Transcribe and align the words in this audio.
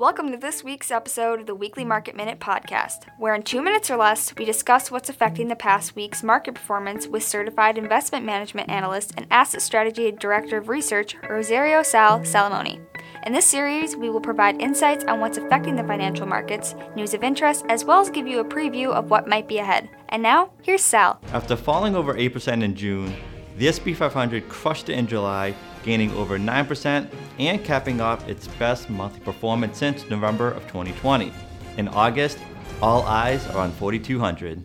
Welcome 0.00 0.30
to 0.30 0.38
this 0.38 0.64
week's 0.64 0.90
episode 0.90 1.40
of 1.40 1.46
the 1.46 1.54
Weekly 1.54 1.84
Market 1.84 2.16
Minute 2.16 2.40
podcast, 2.40 3.04
where 3.18 3.34
in 3.34 3.42
two 3.42 3.60
minutes 3.60 3.90
or 3.90 3.98
less, 3.98 4.34
we 4.34 4.46
discuss 4.46 4.90
what's 4.90 5.10
affecting 5.10 5.48
the 5.48 5.54
past 5.54 5.94
week's 5.94 6.22
market 6.22 6.54
performance 6.54 7.06
with 7.06 7.22
certified 7.22 7.76
investment 7.76 8.24
management 8.24 8.70
analyst 8.70 9.12
and 9.18 9.26
asset 9.30 9.60
strategy 9.60 10.10
director 10.10 10.56
of 10.56 10.70
research, 10.70 11.16
Rosario 11.28 11.82
Sal 11.82 12.20
Salamone. 12.20 12.80
In 13.26 13.34
this 13.34 13.44
series, 13.44 13.94
we 13.94 14.08
will 14.08 14.22
provide 14.22 14.62
insights 14.62 15.04
on 15.04 15.20
what's 15.20 15.36
affecting 15.36 15.76
the 15.76 15.84
financial 15.84 16.24
markets, 16.24 16.74
news 16.96 17.12
of 17.12 17.22
interest, 17.22 17.66
as 17.68 17.84
well 17.84 18.00
as 18.00 18.08
give 18.08 18.26
you 18.26 18.40
a 18.40 18.44
preview 18.44 18.88
of 18.88 19.10
what 19.10 19.28
might 19.28 19.48
be 19.48 19.58
ahead. 19.58 19.90
And 20.08 20.22
now, 20.22 20.50
here's 20.62 20.80
Sal. 20.80 21.20
After 21.34 21.56
falling 21.56 21.94
over 21.94 22.14
8% 22.14 22.62
in 22.62 22.74
June, 22.74 23.14
the 23.56 23.68
S&P 23.68 23.94
500 23.94 24.48
crushed 24.48 24.88
it 24.88 24.98
in 24.98 25.06
July, 25.06 25.54
gaining 25.82 26.12
over 26.12 26.38
9% 26.38 27.12
and 27.38 27.64
capping 27.64 28.00
off 28.00 28.28
its 28.28 28.46
best 28.46 28.90
monthly 28.90 29.20
performance 29.20 29.78
since 29.78 30.08
November 30.08 30.50
of 30.50 30.62
2020. 30.68 31.32
In 31.76 31.88
August, 31.88 32.38
all 32.82 33.02
eyes 33.02 33.46
are 33.48 33.58
on 33.58 33.72
4200. 33.72 34.64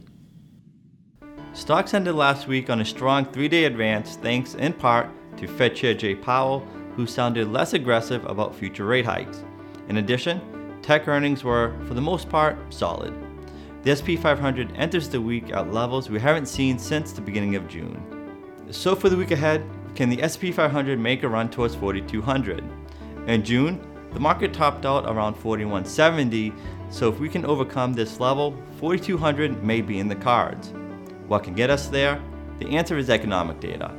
Stocks 1.54 1.94
ended 1.94 2.16
last 2.16 2.48
week 2.48 2.70
on 2.70 2.82
a 2.82 2.86
strong 2.86 3.26
three 3.26 3.48
day 3.48 3.66
advance 3.66 4.18
thanks 4.18 4.56
in 4.56 4.74
part 4.74 5.10
to 5.38 5.48
Fed 5.48 5.76
Chair 5.76 5.94
Jay 5.94 6.16
Powell, 6.16 6.60
who 6.96 7.08
sounded 7.08 7.48
less 7.48 7.74
aggressive 7.74 8.26
about 8.26 8.56
future 8.56 8.86
rate 8.86 9.06
hikes. 9.06 9.44
In 9.90 9.98
addition, 9.98 10.42
tech 10.82 11.08
earnings 11.08 11.44
were, 11.44 11.76
for 11.88 11.94
the 11.94 12.02
most 12.02 12.30
part, 12.30 12.58
solid. 12.74 13.14
The 13.84 13.92
S&P 13.92 14.18
500 14.18 14.74
enters 14.76 15.10
the 15.10 15.22
week 15.22 15.54
at 15.54 15.72
levels 15.72 16.10
we 16.10 16.20
haven't 16.20 16.48
seen 16.48 16.80
since 16.80 17.12
the 17.12 17.22
beginning 17.22 17.56
of 17.56 17.68
June. 17.68 18.15
So 18.72 18.96
for 18.96 19.10
the 19.10 19.18
week 19.18 19.32
ahead, 19.32 19.64
can 19.94 20.10
the 20.10 20.22
S&P 20.24 20.52
500 20.52 21.00
make 21.00 21.24
a 21.24 21.30
run 21.30 21.50
towards 21.50 21.76
4200? 21.76 22.64
In 23.28 23.44
June, 23.44 23.80
the 24.12 24.20
market 24.20 24.54
topped 24.54 24.86
out 24.86 25.06
around 25.06 25.36
4170, 25.36 26.52
so 26.90 27.10
if 27.10 27.20
we 27.20 27.30
can 27.30 27.46
overcome 27.46 27.94
this 27.94 28.20
level, 28.20 28.58
4200 28.80 29.64
may 29.64 29.82
be 29.82 30.00
in 30.00 30.08
the 30.08 30.16
cards. 30.16 30.74
What 31.28 31.44
can 31.44 31.54
get 31.54 31.70
us 31.70 31.88
there? 31.88 32.22
The 32.60 32.76
answer 32.76 32.98
is 32.98 33.10
economic 33.10 33.60
data. 33.60 33.94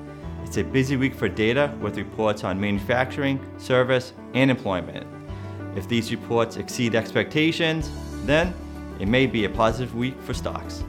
It's 0.44 0.56
a 0.56 0.64
busy 0.64 0.96
week 0.96 1.14
for 1.14 1.28
data 1.28 1.72
with 1.80 1.96
reports 1.96 2.44
on 2.44 2.60
manufacturing, 2.60 3.40
service, 3.58 4.12
and 4.34 4.50
employment. 4.50 5.06
If 5.76 5.88
these 5.88 6.10
reports 6.10 6.56
exceed 6.56 6.94
expectations, 6.94 7.90
then 8.24 8.54
it 8.98 9.06
may 9.06 9.26
be 9.26 9.44
a 9.44 9.50
positive 9.50 9.94
week 9.94 10.20
for 10.22 10.34
stocks. 10.34 10.82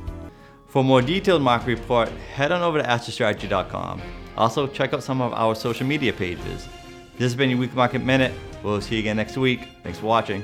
For 0.67 0.83
more 0.83 1.01
detailed 1.01 1.41
market 1.41 1.67
report, 1.67 2.09
head 2.09 2.51
on 2.51 2.61
over 2.61 2.81
to 2.81 2.87
assetstrategy.com. 2.87 4.01
Also, 4.35 4.67
check 4.67 4.93
out 4.93 5.01
some 5.01 5.21
of 5.21 5.33
our 5.33 5.55
social 5.55 5.87
media 5.87 6.13
pages. 6.13 6.67
This 7.13 7.31
has 7.31 7.35
been 7.35 7.49
your 7.49 7.57
Week 7.57 7.73
Market 7.73 8.03
Minute. 8.03 8.33
We'll 8.63 8.81
see 8.81 8.95
you 8.95 8.99
again 8.99 9.15
next 9.15 9.37
week. 9.37 9.67
Thanks 9.81 9.97
for 9.97 10.05
watching. 10.05 10.43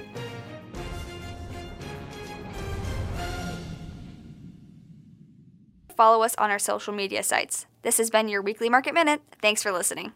Follow 5.96 6.24
us 6.24 6.34
on 6.36 6.50
our 6.50 6.60
social 6.60 6.94
media 6.94 7.22
sites. 7.22 7.68
This 7.84 7.98
has 7.98 8.10
been 8.10 8.28
your 8.28 8.42
Weekly 8.42 8.70
Market 8.70 8.94
Minute. 8.94 9.22
Thanks 9.42 9.62
for 9.62 9.72
listening. 9.72 10.14